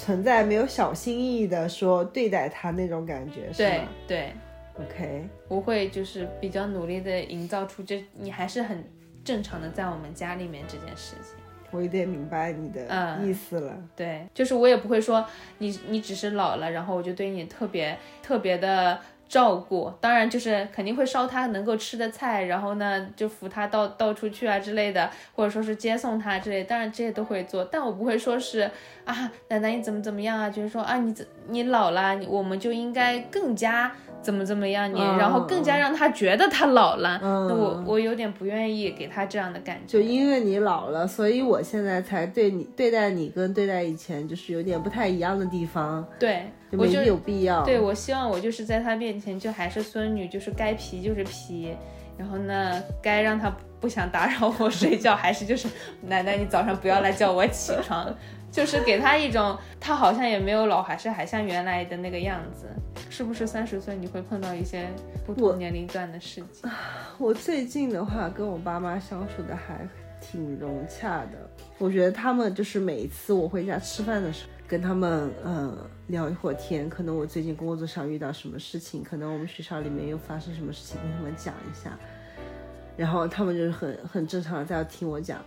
[0.00, 3.88] 存在没有小心翼翼的说对待他那种感觉，是吗？
[4.08, 4.32] 对
[4.78, 8.82] 对，OK，我会就是比较努力的营造出这你还是很
[9.22, 11.34] 正常的在我们家里面这件事情。
[11.70, 13.76] 我有点明白你的意思了。
[13.94, 15.22] 对，就是我也不会说
[15.58, 18.98] 你你只是老了，然后我就对你特别特别的。
[19.30, 28.68] 照顾当然就是肯定会烧他能够吃的菜，然后呢就扶他到到处去啊之类的，或者说是接送他之类，当然这些都会做，但我不会说是
[29.04, 31.14] 啊奶奶你怎么怎么样啊，就是说啊你
[31.46, 33.92] 你老了，我们就应该更加。
[34.22, 39.98] 怎么怎么样你，然后更加让他觉得他老了，那我我有点不愿意给他这样的感觉。
[39.98, 46.06] 就因为你老了，所以我现在才对你对待你跟对待以前就是有点不太一样的地方。
[46.18, 47.64] 对，没有必要。
[47.64, 51.74] 对，我希望我就是在他面前就还是孙女，就是该皮就是皮，
[52.18, 55.66] 然后呢该让他不想打扰我睡觉，还是就是
[56.02, 58.14] 奶奶你早上不要来叫我起床。
[58.50, 62.66] 就是给他一种，他好像也没有老，还是还像原来的那个样子。
[63.08, 64.88] 是不是三十岁你会碰到一些
[65.26, 66.70] 不同年龄段的事情？
[67.18, 69.86] 我最近的话跟我爸妈相处的还
[70.20, 71.50] 挺融洽的。
[71.78, 75.76] 我觉得他们就是每一次我回家吃饭的时候，跟他们嗯
[76.08, 81.98] 聊一会儿天，可能我最近工作上遇到什么事情，可能我们学校里面又发生什么事情，跟他们讲一下，
[82.96, 85.40] 然后他们就是很很正常的在听我讲。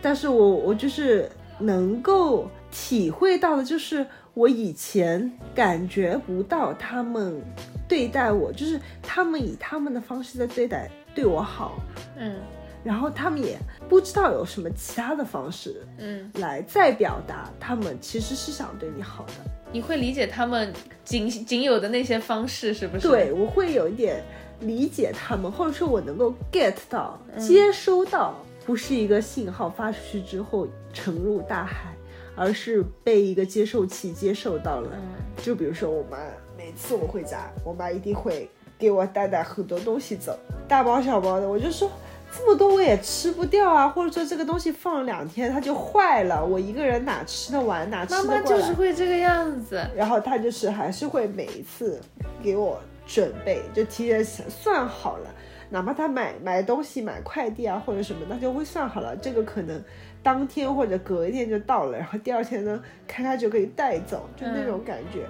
[0.00, 1.28] 但是我我就是。
[1.58, 7.40] 能够体会到的就是我以前感觉不到他们
[7.88, 11.78] 对待我，就是他们以他们的方式在对待对我好，
[12.16, 12.36] 嗯，
[12.84, 19.32] 然后他们也不知道有什么其他的方式，嗯，来再表达他们其实是想对你好的。
[19.72, 20.72] 你会理解他们
[21.04, 23.08] 仅仅有的那些方式是不是？
[23.08, 24.22] 对，我会有一点
[24.60, 28.34] 理解他们，或者说我能够 get 到、接收到。
[28.68, 31.96] 不是一个信号发出去之后沉入大海，
[32.36, 34.90] 而是被一个接受器接受到了。
[35.38, 36.18] 就比如说我妈，
[36.54, 38.46] 每次我回家，我妈一定会
[38.78, 41.48] 给我带带很多东西走，大包小包的。
[41.48, 41.90] 我就说
[42.30, 48.30] 这么多我也吃不掉啊，或者说这个东西放两天它就坏了，我一个人哪吃得完哪吃得过？
[48.34, 49.82] 妈妈就是会这个样子。
[49.96, 51.98] 然后她就是还是会每一次
[52.42, 55.30] 给我准备，就提前算好了。
[55.70, 59.82] 哪怕他买买东西、买快递啊或者什么，他就会算好了，这个可能
[60.22, 65.26] 当天或者隔一天就到了，然后第二天呢，开开就可以带走，就那种感觉。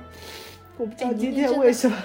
[0.76, 1.96] 我不知道今天为什么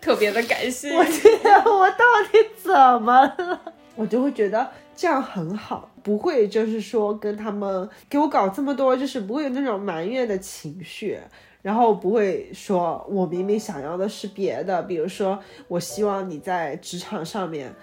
[0.00, 0.94] 特别的感谢。
[0.98, 3.60] 我今天我到底怎么了？
[3.94, 11.18] 我就会觉得这样很好，不会就是说跟他们给我搞这么多，就是不会有那种埋怨的情绪。
[11.66, 17.74] 然后不会说，我明明想要的是别的，比如说，我希望你在职场上面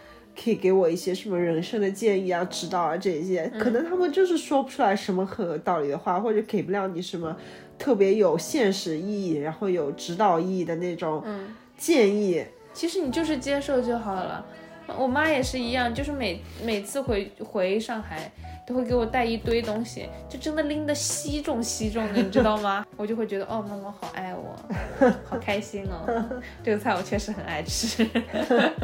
[0.42, 7.36] 可以给我一些什么人生的建议啊、指导啊这些，可能他们就是说不出来什么很有道理的话，或者给不了你什么
[7.78, 11.22] 特别有现实意义，然后有指导意义的那种
[11.76, 12.42] 建议。
[12.72, 14.46] 其实你就是接受就好了。
[14.98, 18.32] 我妈也是一样，就是每每次回回上海。
[18.66, 22.88] 都会给我带一堆东西，就真的拎得稀重稀重的，你知道吗？
[22.96, 24.58] 我就会觉得哦，妈妈好爱我，
[25.26, 26.42] 好开心哦。
[26.64, 28.10] 这个菜我确实很爱吃。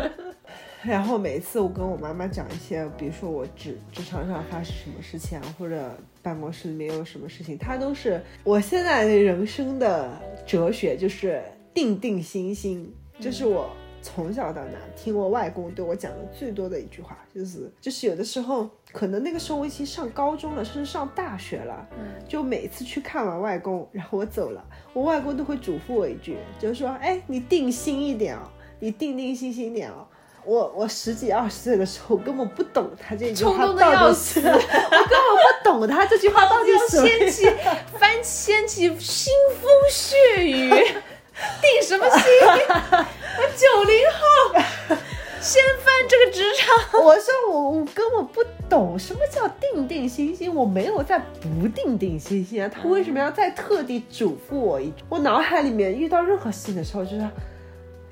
[0.84, 10.12] 然后每次我跟我妈妈讲一些，比如说我职职场上发生什么事情啊，或者办公室里面有什么事情，她都是我现在人生的
[10.46, 11.42] 哲学，就是
[11.74, 13.70] 定定心心，就是我
[14.02, 28.42] 从小到大听我外公对我讲的最多的一句话，就是就是有的时候可能那个时候我已经上高中了，甚至上大学了，嗯就每次去看完外公，然后我走了，我外公都会嘱咐我一句，就是说，哎，你定心一点哦，
[28.80, 30.08] 你定定心心一点哦。
[30.46, 37.44] 我我十几二十岁的时候根本不懂他这句话冲动得到要底是，我根本不懂他这句话到底什么意思。
[37.44, 37.58] 掀起
[38.00, 39.28] 翻掀起腥
[39.62, 40.16] 风血
[40.48, 42.24] 雨，定什么心？
[43.56, 44.98] 九零后，
[45.42, 47.02] 掀翻这个职场。
[47.04, 55.04] 我说我我根本不懂什么叫定定心心，我没有在不定定心心啊，他为什么要再特地嘱咐我一句？
[55.10, 57.30] 我脑海里面遇到任何事情的时候，就是，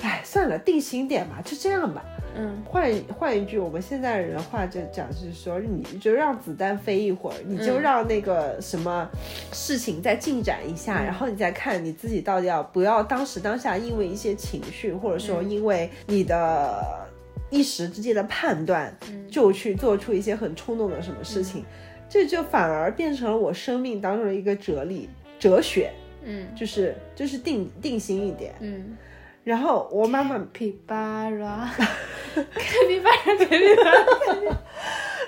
[0.02, 2.04] 哎，算了，定心点吧，就这样吧。
[2.40, 9.10] 嗯，换一换一句我们现在人的话就讲是说，你就让子弹飞一会儿，你就让那个什么
[9.52, 17.08] 事情再进展一下，然后你再看你自己到底要不要当时当下因为一些情绪，或者说因为你的
[17.50, 18.96] 一时之间的判断，
[19.32, 21.66] 就去做出一些很冲动的什么事情，
[22.08, 25.92] 这就反而变成了我生命当中的一个哲理哲学，
[26.24, 26.48] 嗯。
[26.56, 28.54] 就是就是定定心一点。
[28.60, 28.96] 嗯。
[29.48, 31.74] 然后我妈妈皮巴拉，
[32.36, 32.44] 开
[32.86, 34.58] 皮巴拉，开皮巴拉。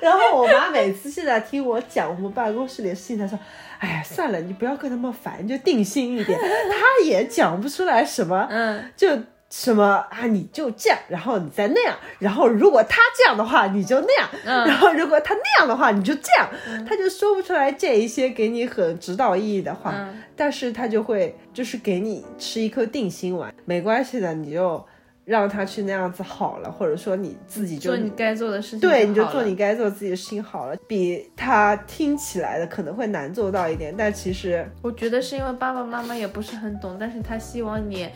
[0.02, 3.40] 然后我妈每次现在听我讲我们办公室里的事情，她说
[3.80, 9.08] ：“哎呀，算了，你不要跟他们烦，就定心一点。”她也讲不出来什么，嗯，就
[9.50, 16.50] 什么啊，你就这样，然后你再那样，然后如果他这样的话，你就那样，嗯 然后如果他那样的话，你就这样，
[16.88, 24.82] 他就说不出来这一些给你很指导意义的话，嗯但是他就会就是给你吃一颗定心丸，没关系的，你就
[25.26, 28.80] 让他去那样子好了，或者说你自己就做你该做的事情。
[28.80, 29.54] 对，你就做你。
[29.56, 38.08] 该做自己的事情好了，比他听起来的可能会难做到一点，但其实我觉得是因为爸爸妈妈也不是很懂，但是他希望你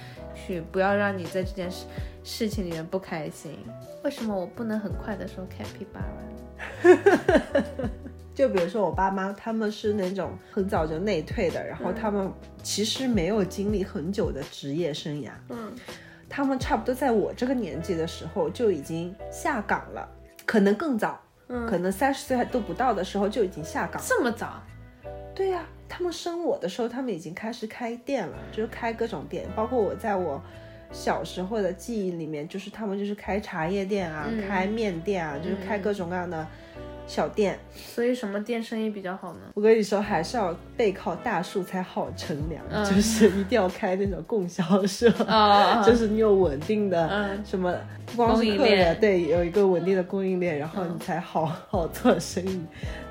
[0.46, 1.86] 去不要让你在这件事
[2.24, 3.58] 事情里面不开心。
[4.04, 6.94] 为什么我不能很快的说开皮巴拉？
[8.34, 12.32] 就比如说我爸妈，他们是那种很早就内退的，然后他们
[12.64, 15.72] 其实没有经历很久的职业生涯，嗯，
[16.28, 20.10] 他们差不多在我这个年纪的时候就已经下岗了，
[20.48, 24.02] 可能更早，嗯可能三十岁还都不到的时候就已经下岗。
[24.04, 24.64] 这么早？
[25.36, 30.42] 对呀、他们生我的时候，他们已经开始开店了，就是开各种店，包括我在我
[30.92, 34.48] 小时候的记忆里面，就是他们就是开茶叶店啊，嗯。
[34.48, 36.48] 开面店啊，就是开各种各样的
[37.08, 37.58] 小店。
[37.76, 39.40] 所以什么店生意比较好呢？
[39.56, 42.86] 我跟你说，还是要背靠大树才好乘凉，嗯。
[42.86, 47.44] 就是一定要开那种供销社， 哦就是你有稳定的嗯。
[47.46, 50.94] 什么，不光供应是客人，链对，有一个稳定的供应链，然后嗯。
[50.94, 52.62] 你才好好做生意。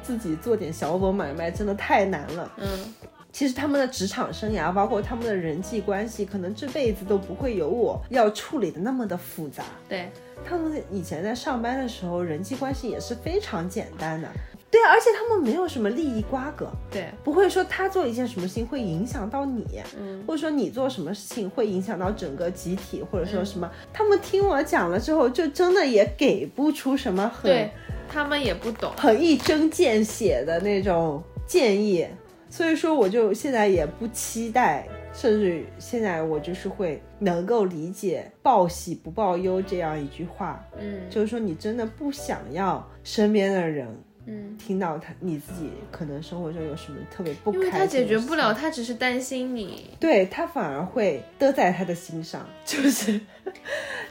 [0.03, 2.53] 自己做点小本买卖真的太难了。
[2.59, 2.95] 嗯
[3.33, 9.65] 其实他们的职场生涯，包括他们的人际关系，可能这辈子都不会有我要处理的那么的复杂。
[9.89, 10.11] 对，
[10.45, 14.29] 他们以前在上班的时候，人际关系也是非常简单的。
[14.73, 19.67] 对啊，而且他们没有什么利益瓜葛，对，不会说他做一件什么事情会影响到你，
[19.99, 20.25] 嗯。
[20.27, 23.71] 或者说你做什么事情会影响到整个集体，或者说什么。
[23.93, 27.71] 他们听我讲了之后，就真的也给不出什么很对
[28.09, 28.91] 他们也不懂。
[28.97, 32.07] 很一针见血的那种建议，
[32.49, 41.03] 所以说我就现在也不期待，甚至现在我就是会能够理解“报喜不报忧”这样一句话，嗯。
[41.11, 43.87] 就是说你真的不想要身边的人
[44.27, 53.21] 嗯，听到他你自己可能生活中有什么特别不因为开心的他解决不了，他只是担心你，对他反而会得在他的心上， 就是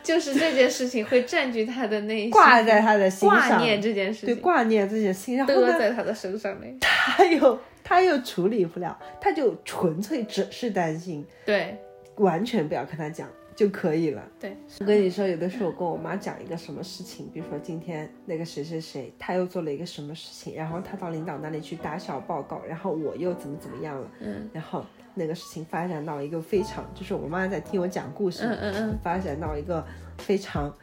[0.04, 6.78] 就是这件事情会占据他的内心，挂在他的心上，挂念这件事情，对挂念这件事情，然后呢，得在他的身上面。
[6.80, 11.78] 他又他又处理不了，他就纯粹只是担心，对。
[12.18, 13.28] 完全不要跟他讲
[13.62, 14.28] 就可以了。
[14.40, 24.50] 对，我跟你说，有的时候我跟我妈讲一个什么事情，比如说今天那个谁谁谁他又做了一个什么事情，然后他到领导那里去打小报告，然后我又怎么怎么样了，嗯。
[24.52, 29.00] 然后那个事情发展到一个非常，就是我妈在听我讲故事，嗯嗯嗯。
[29.04, 29.86] 发展到一个
[30.18, 30.76] 非常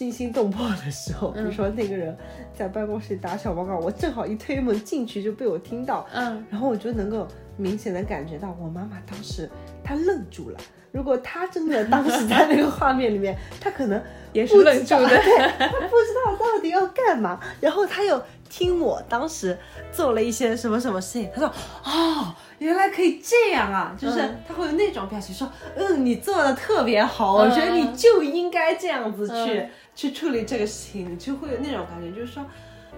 [0.00, 2.16] 惊心动魄的时候，比如说那个人
[2.56, 9.46] 在办公室里打小报告，我正好一推门进去就被我听到，嗯，然后我就能够明显的感觉到我妈妈当时
[9.84, 10.58] 她愣住了。
[10.90, 17.38] 如果她真的当时在那个画面里面，她可能 也是愣住的对，她不知道到底要干嘛。
[17.60, 19.54] 然后她又听我当时
[19.92, 21.52] 做了一些什么什么事情，她说
[21.84, 32.46] ：“哦，原来可以这样啊！”就是他会有那种表情，说：“嗯，你做的特别好，我觉得你就应该这样子去、嗯去处理这个事情。”你就会有那种感觉，就是说。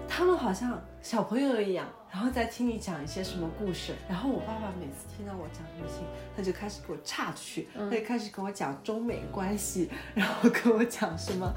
[0.05, 3.93] 他们好像小朋友一样，然后再听你讲一些什么故事。
[4.09, 6.03] 然后我爸爸每次听到我讲这些，
[6.35, 11.49] 他就开始给我岔出去，他就开始跟我讲中美关系，然后跟我讲什么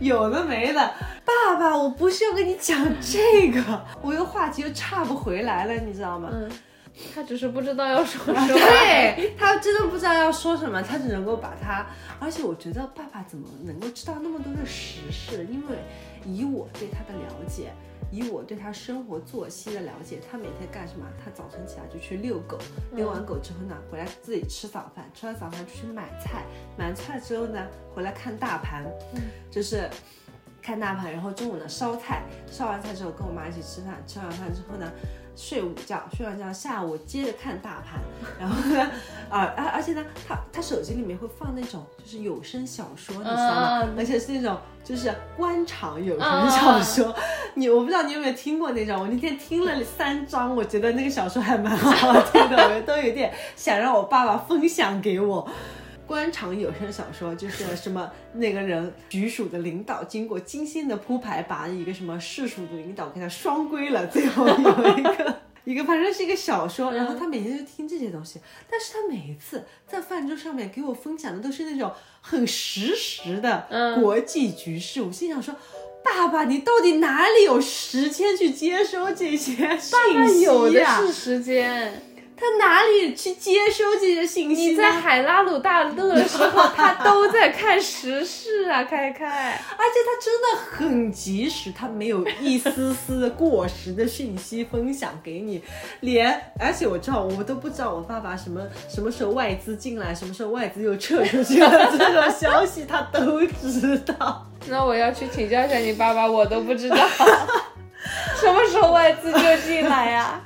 [0.00, 0.80] 有的没的。
[1.24, 3.62] 爸爸，我不是要跟你讲这个，
[4.02, 6.28] 我又话题又岔不回来了，你知道吗？
[6.32, 6.50] 嗯，
[7.14, 8.46] 他只是不知道要说什么。
[8.48, 11.86] 对他真的不知道要说什么，他只能够把他，
[12.20, 15.46] 而且我觉得爸爸怎么能够知道那么多的时事？
[15.50, 15.76] 因为
[16.24, 17.72] 以我对他的了解，
[18.10, 21.04] 以我对他生活作息的了解，他每天干什么？
[21.24, 22.58] 他早晨起来就去遛狗，
[22.92, 26.44] 遛完狗之后呢，回来自己吃早饭，吃完早饭出去买菜，
[26.76, 28.84] 买完菜之后呢，回来看大盘，
[29.50, 29.88] 就是。
[30.66, 34.90] 看大盘，然后中午呢烧菜，烧完菜之后跟我妈一起吃饭，吃完饭之后呢
[35.36, 38.00] 睡午觉，睡完觉下午接着看大盘，
[38.38, 38.90] 然后呢
[39.28, 43.82] 啊而而且呢他他手机里面会放那种就是有声小说，你知道吗？
[43.82, 47.14] 嗯而且是那种就是官场有声小说，
[47.54, 55.48] 你我不知道你有没有听过那种，我那天听了三章，我觉得那个小说还蛮好听的， 我都有点想让我爸爸分享给我。
[56.06, 68.38] 官场有声小说 就是什么那个人局属的领导经过精心的铺排，把一个什么市属的领导给他双规了，最后有一个 一个反正是一个小说，然后他每天就听这些东西，
[68.70, 71.90] 但是他每一次在饭桌上面给我分享的都是那种
[72.20, 73.66] 很实时的
[74.00, 75.54] 国际局势，我心想说。
[76.04, 82.13] 爸爸，你到底哪里有时间去接收这些信他息有的呀、是时间。
[82.36, 84.70] 他哪里去接收这些信息？
[84.70, 89.26] 你在海拉鲁大陆的时候，他都在看时事啊， 开开。
[89.26, 95.62] 而且他真的很及时，他没有一丝丝过时的信息分享给你，
[96.00, 104.44] 连而且我知道，我都不知道我爸爸什么什么时候外资进来，什么时候外资又撤出去了，这种消息他都知道。
[104.66, 106.96] 那我要去请教一下你爸爸，我都不知道
[108.40, 110.40] 什么时候外资就进来呀、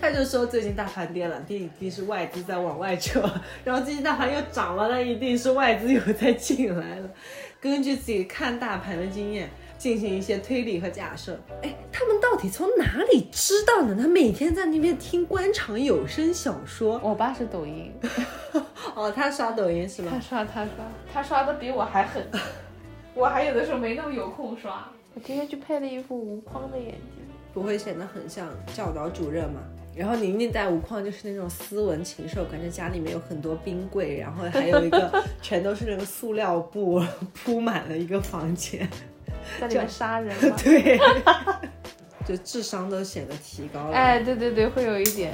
[0.00, 3.20] 他就说最近大盘跌了，一定是外资在往外撤，
[3.64, 7.10] 然后最近大盘又涨了，那一定是外资又在进来了。
[7.60, 11.36] 根据自己看大盘的经验，进行一些推理和假设。
[11.62, 13.96] 哎，他们到底从哪里知道呢？
[14.00, 17.00] 他每天在那边听官场有声小说。
[17.02, 17.92] 我爸是抖音，
[18.94, 20.20] 哦，他刷抖音是吗他？
[20.20, 20.72] 刷他刷，
[21.12, 22.24] 他刷的比我还狠，
[23.14, 24.88] 我还有的时候没那么有空刷。
[25.14, 29.60] 我今天去配了一副无框的眼镜，不会显得很像教导主任吗？
[29.98, 37.02] 然后宁宁戴无框就是那种斯文禽兽，感觉家里面有很多冰柜，然后还有一个 全都是那个塑料布
[37.34, 38.88] 铺满了一个房间。
[39.60, 40.56] 在里面杀人吗？
[40.62, 40.98] 对，
[42.24, 43.92] 就智商都显得提高了。
[43.92, 45.32] 哎，对对对，会有一点。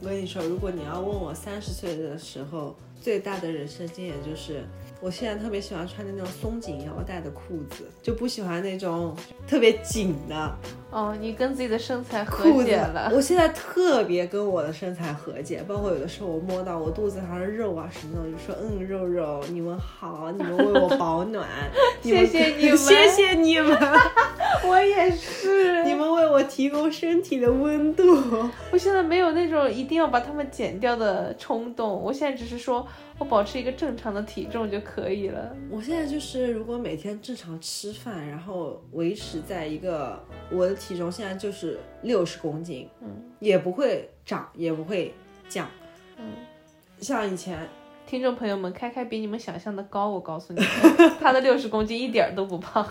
[0.00, 4.64] 我跟你说，如果你要问我三十岁的时候最大的人生经验，就是
[5.04, 9.14] 我现在特别喜欢穿的那种松紧腰带的裤子，就不喜欢那种
[9.46, 10.56] 特别紧的
[10.90, 13.10] 哦，你跟自己的身材和解了。
[13.12, 21.46] 我现在特别跟我的身材和解，包括有的时候我摸到我肚子上的肉啊什么的，我就说嗯，肉肉，你们好，你们为我保暖，
[22.00, 23.78] 谢谢你们谢谢你们
[24.66, 28.02] 我也是，你们为我提供身体的温度。
[28.72, 32.86] 我现在没有那种一定要把它们减掉的冲动，我现在只是说
[33.18, 35.56] 我保持一个正常的体重就可以了。
[35.70, 43.08] 我现在就是，如果每天正常吃饭，然后维持在一个我的体重现在就是六十公斤，嗯，
[43.40, 45.14] 也不会涨，也不会
[45.48, 45.68] 降，
[46.16, 46.24] 嗯，
[47.00, 47.68] 像以前
[48.06, 50.68] 听众朋友们，开开比你们想象的高，我告诉你们，
[51.20, 52.84] 他的六十公斤一点都不胖。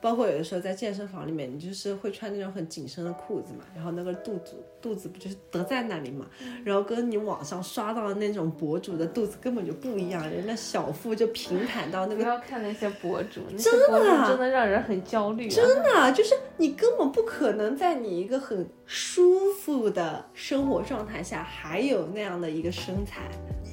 [0.00, 6.26] 包括有的时候在健身房里面，你就是会穿那种很紧身的裤子嘛，然后那个肚子肚子不就是得在那里嘛，
[6.64, 15.54] 然后跟你网上刷到的那种博主的肚子根本就不一样，人家小腹就平坦到那个不要看那些博主，真的真的让人很焦虑、啊。
[15.54, 23.22] 真的啊就是你根本不可能在你一个很舒服的生活状态下还有那样的一个身材，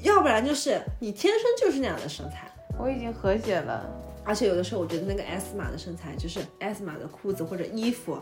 [0.04, 2.50] 要不然就是你天生就是那样的身材。
[2.80, 3.88] 我已经和解了。
[4.26, 8.18] 而且有的时候，我觉得那个 S 码的身材，就是 S 码的裤子或者衣服，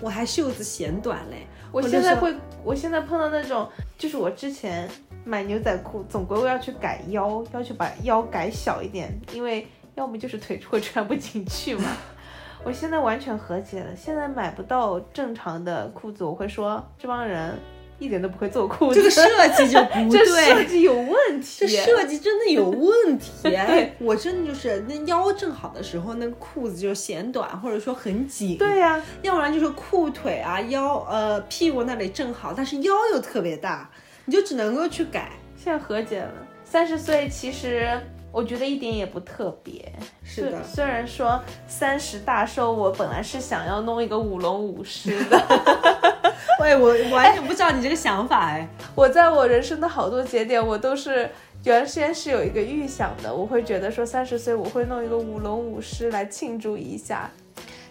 [0.00, 1.46] 我还袖子显短嘞。
[1.70, 3.68] 我现在会，我现在碰到那种，
[3.98, 4.88] 就是我之前
[5.24, 11.84] 买牛仔裤，总归我要去改腰，要去把腰改小一点，因为要么就是腿会穿不进去嘛。
[12.64, 17.58] 我现在完全和解了，现在买不到正常的裤子，我会说这帮人
[17.98, 21.66] 一点都不会做裤子，这个设计就不 这对，设计有问题。
[21.66, 23.54] 这设计真的有 问题。
[23.54, 28.58] 哎，我真的就是那腰正好的时候，那个裤子就显短，或者说很紧。
[28.58, 33.88] 对呀、要不然就是裤腿啊、腰呃屁股那里正好，但是腰又特别大，
[34.24, 35.30] 你就只能够去改。
[35.56, 36.32] 现在和解了。
[36.64, 37.88] 三十岁其实
[38.32, 39.92] 我觉得一点也不特别。
[40.24, 45.40] 是的虽虽然说三十大寿，我本来是想要弄一个舞龙舞狮的，
[46.60, 48.68] 喂，我完全不知道你这个想法哎。
[48.94, 51.30] 我在我人生的好多节点，我都是
[51.64, 57.30] 原先是有一个预想的，我会觉得说三十岁我会弄一个舞龙舞狮来庆祝一下。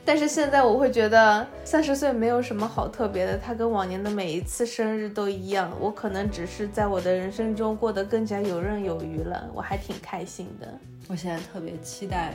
[0.06, 5.72] 但是现在我会觉得三十岁没有什么好特别的，它跟往年的每一次生日都一样。
[5.80, 10.68] 我可能只是在我的人生中过得更加游刃有余了，我还挺开心的。
[11.08, 12.34] 我现在特别期待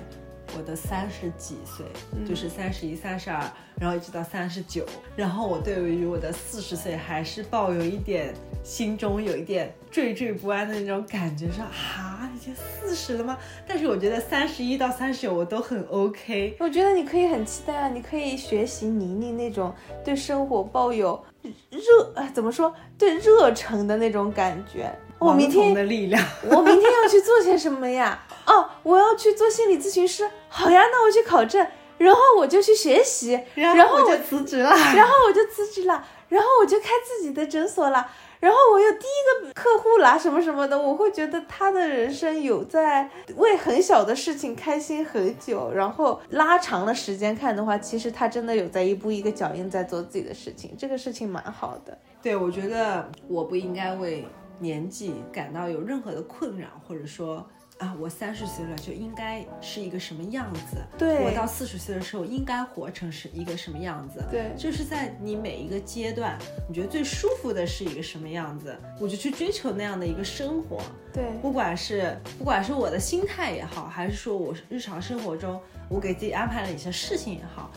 [0.56, 1.84] 我的三十几岁，
[2.26, 3.40] 就是三十一、三十二，
[3.80, 4.84] 然后一直到三十九，
[5.14, 13.36] 然后我对于我的四十岁还是抱有一点心中有一点惴惴不安的那种感觉，说啊，已经四十了吗？
[13.66, 16.56] 但是我觉得三十一到三十九我都很 OK。
[16.58, 19.72] 我觉得你可以很期待啊，你可以学习倪妮那种
[20.04, 21.22] 对生活抱有
[21.70, 24.90] 热，哎，怎么说，对热忱的那种感觉。
[25.18, 28.18] 我明天的力量，我明天要去做些什么呀？
[28.46, 30.28] 哦，我要去做心理咨询师。
[30.48, 31.66] 好呀，那我去考证，
[31.98, 34.70] 然后我就去学习，然后我我就辞职了。
[34.70, 38.08] 然后我就辞职了，然后我就开自己的诊所了，
[38.40, 40.78] 然后我有第一个客户啦，什么什么的。
[40.78, 51.98] 我会觉得他的人生有在为很小的事情开心很久，然后拉长了时间看的话，其实他真的有在一步一个脚印在做自己的事情，这个事情蛮好的。
[52.22, 54.26] 对，我觉得我不应该为
[54.58, 57.46] 年纪感到有任何的困扰，或者说
[57.78, 64.52] 啊，我三十岁了就应该是一个什么样子，对我到四十岁的时候应该活成是一个什么样子，对。
[64.56, 66.36] 就是在你每一个阶段，
[66.68, 70.80] 你觉得最舒服的是一个什么样子，我就去追求那样的一个生活，
[71.12, 71.24] 对。
[71.40, 77.70] 不管是不管是我的心态也好，还是说我日常生活中我给自己安排了一些事情也好，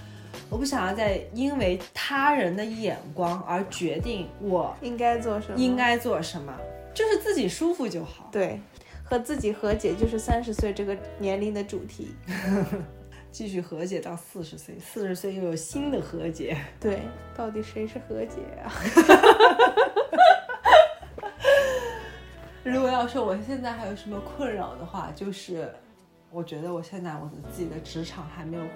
[0.52, 5.56] 我不想要再因为他人的眼光而决定我应该做什么？
[5.58, 6.54] 应该做什么，
[6.94, 8.28] 就是自己舒服就好。
[8.34, 8.60] 对，
[9.06, 12.14] 和自己和解就是三十岁这个年龄的主题。
[13.32, 16.58] 继续和解到四十岁，四十岁又有新的和解。
[16.82, 17.00] 对，
[17.34, 18.70] 到底谁是和解啊？
[22.62, 25.74] 如果要说我现在还有什么困扰的话，就是
[26.30, 28.70] 我觉得我现在我的自己的职场还没有活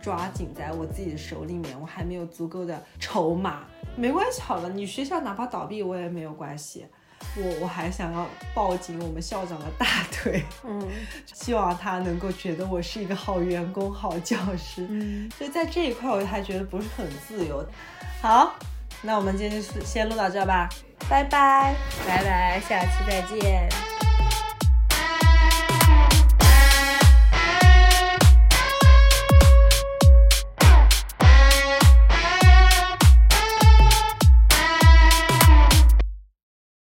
[0.00, 3.64] 抓紧在我自己的手里面，我还没有足够的筹码。
[3.96, 6.86] 没关系，好了，你学校哪怕倒闭我也没有关系。
[7.36, 8.24] 我我还想要
[8.54, 10.80] 抱紧我们校长的大腿，嗯
[11.34, 14.86] 希望他能够觉得我是一个好员工、好教师。
[14.88, 17.64] 嗯，所以在这一块，我还觉得不是很自由。
[18.22, 18.54] 好，
[19.02, 20.68] 那我们今天就先录到这吧，
[21.10, 21.74] 拜拜。
[22.06, 23.87] 拜拜，下期再见。